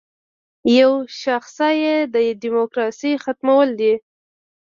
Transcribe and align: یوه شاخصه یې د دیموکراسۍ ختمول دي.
یوه 0.77 0.97
شاخصه 1.21 1.69
یې 1.81 1.95
د 2.13 2.15
دیموکراسۍ 2.43 3.13
ختمول 3.23 3.69
دي. 3.79 3.93